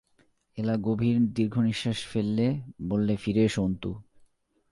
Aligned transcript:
এলা 0.57 0.75
গভীর 0.77 1.17
দীর্ঘনিশ্বাস 1.33 1.99
ফেললে, 2.05 2.47
বললে, 2.81 3.13
ফিরে 3.15 3.43
এস 3.45 3.55
অন্তু। 3.59 3.89